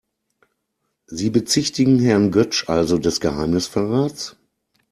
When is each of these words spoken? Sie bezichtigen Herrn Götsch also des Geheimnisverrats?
Sie 1.05 1.29
bezichtigen 1.29 1.99
Herrn 1.99 2.31
Götsch 2.31 2.67
also 2.67 2.97
des 2.97 3.19
Geheimnisverrats? 3.19 4.35